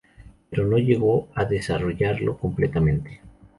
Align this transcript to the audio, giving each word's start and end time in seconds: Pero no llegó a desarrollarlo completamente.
Pero 0.49 0.65
no 0.65 0.79
llegó 0.79 1.29
a 1.35 1.45
desarrollarlo 1.45 2.35
completamente. 2.35 3.21